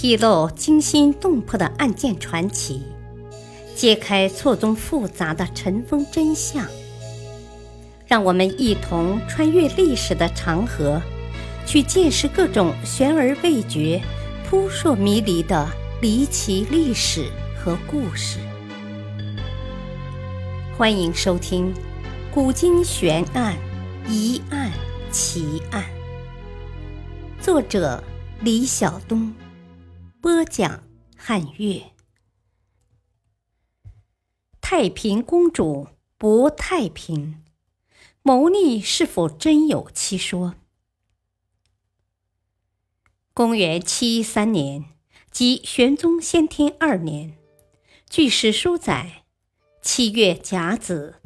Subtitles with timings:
[0.00, 2.84] 披露惊心动魄的案件传奇，
[3.74, 6.64] 揭开错综复杂的尘封真相。
[8.06, 11.02] 让我们一同穿越历史的长河，
[11.66, 14.00] 去见识各种悬而未决、
[14.48, 15.68] 扑朔迷离的
[16.00, 18.38] 离奇历史和故事。
[20.76, 21.74] 欢迎收听
[22.32, 23.56] 《古今悬案、
[24.08, 24.70] 疑案、
[25.10, 25.82] 奇案》，
[27.44, 28.00] 作者
[28.42, 29.34] 李晓东，
[30.20, 30.82] 播讲
[31.16, 31.92] 汉乐。
[34.60, 35.86] 太平公主
[36.16, 37.44] 不太平。
[38.22, 40.54] 谋逆是否真有其说？
[43.32, 44.86] 公元七一三年，
[45.30, 47.38] 即玄宗先天二年，
[48.10, 49.24] 据史书载，
[49.80, 51.22] 七月甲子，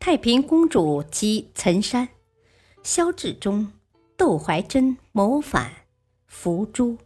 [0.00, 2.08] 太平公主及岑山、
[2.82, 3.72] 萧志忠、
[4.16, 5.86] 窦怀珍谋反，
[6.26, 6.98] 伏诛。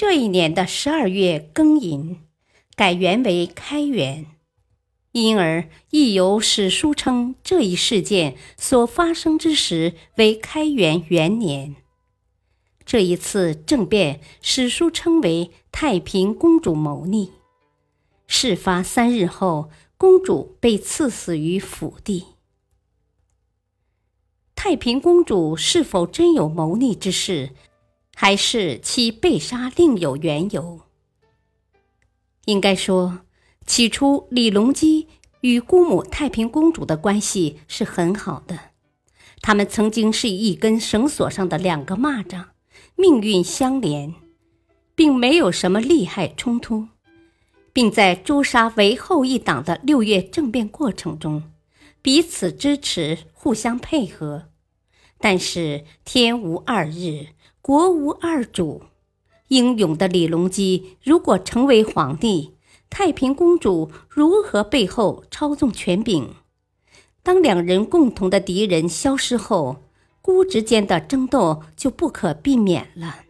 [0.00, 2.20] 这一年的十二月庚寅，
[2.74, 4.28] 改元为开元。
[5.12, 11.76] 因而，亦有史书称这一事件所发生之时为开元元年。
[12.86, 17.32] 这一次政变，史书称为太平公主谋逆。
[18.26, 22.24] 事发三日后，公主被赐死于府邸。
[24.56, 27.50] 太平公主是否真有谋逆之事，
[28.22, 30.82] 还是其被杀另有缘由？
[32.44, 33.20] 应该说。
[33.64, 35.08] 起初，李隆基
[35.40, 38.72] 与姑母太平公主的关系是很好的，
[39.40, 42.48] 他们曾经是一根绳索上的两个蚂蚱，
[42.94, 44.14] 命运相连，
[44.94, 46.88] 并没有什么利害冲突，
[47.72, 51.44] 并在诛杀韦后一党的六月政变过程中，
[52.02, 54.50] 彼此支持，互相配合。
[55.16, 57.28] 但是天无二日，
[57.62, 58.84] 国无二主，
[59.48, 62.56] 英勇的李隆基如果成为皇帝。
[62.88, 66.34] 太平公主如何背后操纵权柄？
[67.22, 69.84] 当两人共同的敌人消失后，
[70.20, 73.20] 姑侄间的争斗就不可避免了。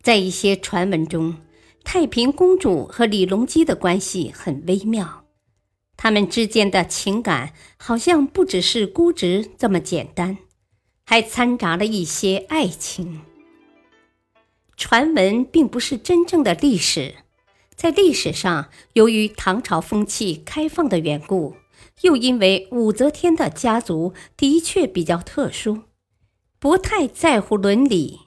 [0.00, 1.38] 在一些传闻中，
[1.82, 5.24] 太平公主和李隆基的关系很微妙，
[5.96, 10.38] 他们之间的情感好像不只是姑侄这么简单，
[11.10, 13.22] 还掺杂了一些爱情。
[14.76, 17.16] 传闻并不是真正的历史。
[17.74, 21.56] 在历史上，由于唐朝风气开放的缘故，
[22.02, 25.82] 又因为武则天的家族的确比较特殊，
[26.60, 28.20] 不太在乎伦理，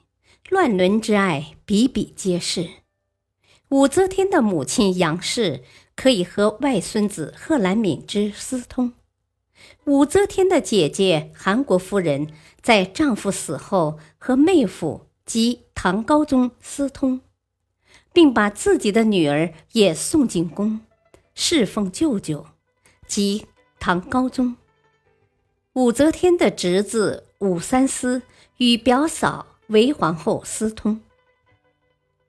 [0.50, 2.68] 乱伦之爱比比皆是。
[3.70, 5.64] 武则天的母亲杨氏
[5.96, 8.92] 可以和外孙子贺兰敏之私通，
[9.86, 12.28] 武则天的姐姐韩国夫人
[12.64, 17.20] 在丈夫死后和妹夫及唐高宗私通。
[18.14, 20.80] 并把自己的女儿也送进宫，
[21.34, 22.46] 侍奉舅舅，
[23.08, 23.46] 即
[23.80, 24.54] 唐高宗。
[25.72, 28.22] 武则天的侄子武三思
[28.58, 31.00] 与表嫂韦皇后私通，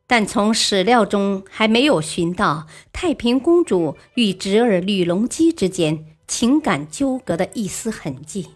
[0.07, 8.54] 但从史料中还没有寻到太平公主与侄儿吕隆基之间情感纠葛的一丝痕迹。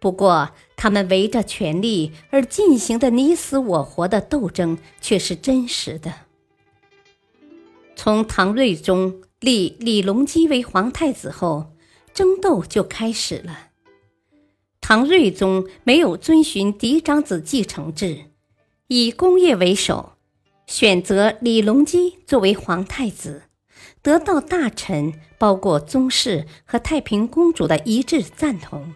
[0.00, 6.12] 不过，他们围着权力而进行的你死我活的斗争却是真实的。
[7.94, 11.72] 从唐睿宗立李隆基为皇太子后，
[12.14, 13.68] 争斗就开始了。
[14.80, 18.30] 唐睿宗没有遵循嫡长子继承制，
[18.88, 20.14] 以功业为首，
[20.66, 23.42] 选择李隆基作为皇太子，
[24.00, 28.94] 得到大臣包括宗室和太平公主的一致赞同。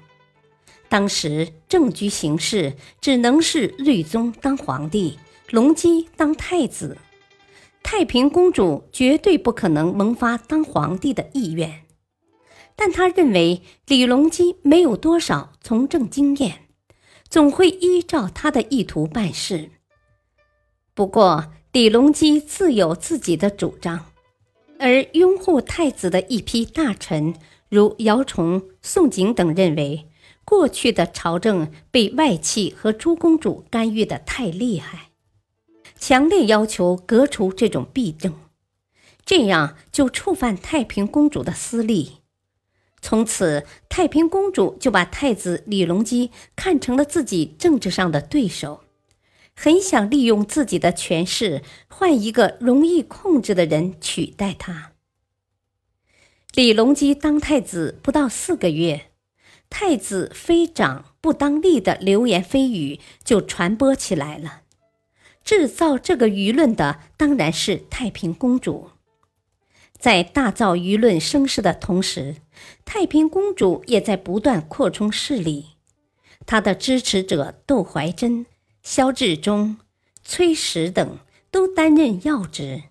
[0.88, 5.18] 当时政局形势只能是睿宗当皇帝，
[5.50, 6.96] 隆基当太子，
[7.82, 11.82] 太平公主绝对不可能萌发当皇帝的意愿。
[12.76, 16.66] 但他认为李隆基没有多少从政经验，
[17.28, 19.70] 总会依照他的意图办事。
[20.94, 24.06] 不过李隆基自有自己的主张，
[24.78, 27.34] 而拥护太子的一批大臣，
[27.68, 30.08] 如姚崇、宋璟等认为。
[30.44, 35.10] 过去的朝政被外戚和诸公主干预的太厉害，
[35.98, 38.34] 强烈要求革除这种弊政，
[39.24, 42.18] 这样就触犯太平公主的私利。
[43.00, 48.84] 从此，太平公主就把太子李隆基看成了自己政治上的对手，
[49.54, 54.92] 很想利用自己的权势换一个容易控制的人取代他。
[56.54, 59.06] 李隆基当太子不到四个月。
[59.76, 64.60] 太子非长不当立的流言蜚语就传播起来了。
[65.42, 68.90] 制造这个舆论的当然是太平公主。
[69.98, 72.36] 在大造舆论声势的同时，
[72.84, 75.70] 太平公主也在不断扩充势力。
[76.46, 78.46] 她的支持者窦怀珍、
[78.80, 79.78] 萧志忠、
[80.22, 81.18] 崔实等
[81.50, 82.84] 都担任要职。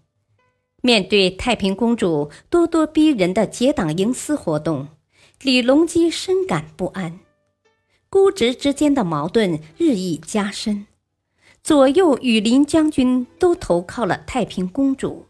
[0.81, 4.89] 面对太平公主咄咄逼人的结党营私活动，
[5.43, 7.19] 李隆基深感不安，
[8.09, 10.87] 姑侄之间的矛盾日益加深。
[11.61, 15.25] 左右羽林将军都投靠了太平公主。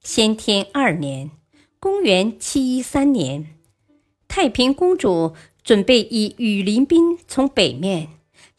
[0.00, 1.30] 先天二年
[1.78, 3.46] （公元713年），
[4.26, 8.08] 太平公主准备以羽林兵从北面，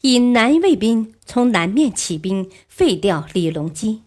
[0.00, 4.00] 以南卫兵从南面起兵，废掉李隆基。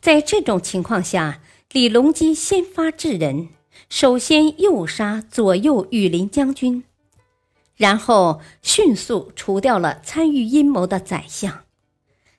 [0.00, 1.40] 在这种情况下，
[1.70, 3.50] 李隆基先发制人，
[3.88, 6.84] 首先诱杀左右羽林将军。
[7.76, 11.64] 然后迅速除掉了参与阴谋的宰相，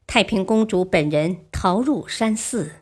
[0.05, 2.73] 太平公主本人逃入山寺，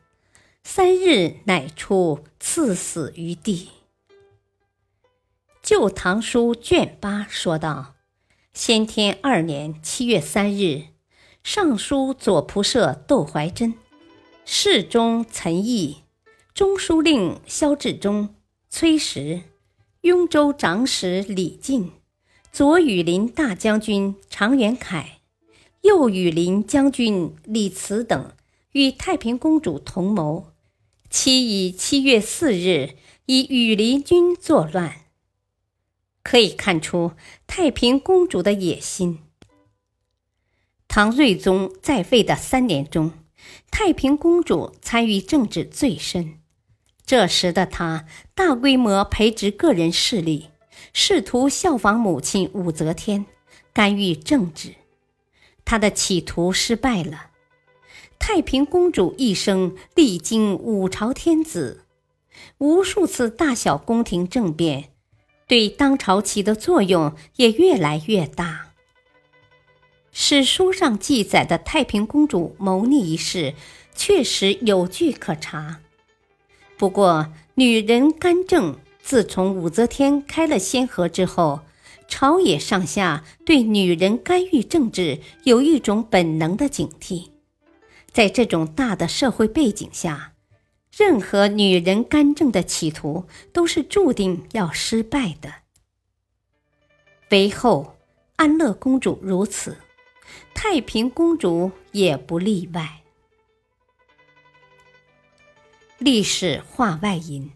[0.62, 3.70] 三日乃出，赐死于地。
[5.62, 7.94] 《旧唐书》卷八说道：
[8.54, 10.88] 先天二年七月三日，
[11.42, 13.76] 尚书左仆射窦怀珍、
[14.44, 16.04] 侍中岑毅、
[16.54, 18.36] 中书令萧志忠、
[18.72, 19.42] 崔实、
[20.02, 21.92] 雍州长史李进。
[22.52, 25.20] 左羽林大将军常元凯、
[25.82, 28.34] 右羽林将军李慈等
[28.72, 30.52] 与太平公主同谋，
[31.10, 32.96] 期以七月四日
[33.26, 35.02] 以羽林军作乱。
[36.24, 37.14] 可以看出
[37.48, 39.20] 太平公主的野心。
[40.88, 43.14] 唐睿宗在位的三年中，
[43.72, 46.40] 太平公主参与政治最深，
[47.10, 50.50] 这时的他大规模培植个人势力。
[50.94, 53.26] 试图效仿母亲武则天，
[53.74, 54.76] 干预政治，
[55.66, 57.32] 他的企图失败了。
[58.20, 61.84] 太平公主一生历经五朝天子，
[62.60, 64.92] 无数次大小宫廷政变，
[65.48, 68.68] 对当朝起的作用也越来越大。
[70.12, 73.56] 史书上记载的太平公主谋逆一事，
[73.96, 75.80] 确实有据可查。
[76.80, 78.80] 不过，女人干政。
[79.04, 81.60] 自从武则天开了先河之后，
[82.08, 87.32] 朝野上下对女人干预政治有一种本能的警惕。
[88.12, 90.34] 在这种大的社会背景下，
[90.96, 95.52] 任何女人干政的企图都是注定要失败的。
[97.32, 97.98] 为后
[98.38, 99.76] 安乐公主如此，
[100.54, 103.02] 太平公主也不例外。
[106.02, 107.52] 历史话外音。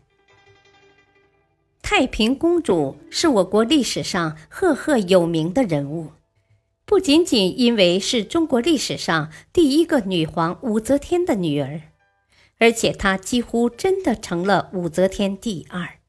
[1.81, 6.11] 太平公主是我国历史上赫赫有名的人物，
[6.83, 11.83] 不仅仅因为是中国历史上第一个女皇武则天的女儿，
[12.59, 15.99] 而且她几乎真的成了武则天第二。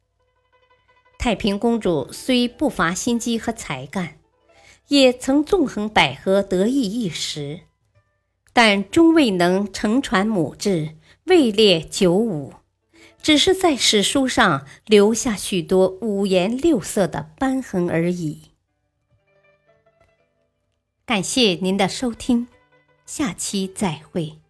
[1.17, 4.19] 太平公主虽不乏心机和才干，
[4.89, 7.61] 也曾纵横捭阖得意一时，
[8.53, 12.55] 但终未能承传母志，位列九五。
[13.23, 18.51] 只是在史书上留下许多五颜六色的斑痕而已。
[21.07, 22.49] 感谢您的收听，
[23.07, 24.44] 下期再会。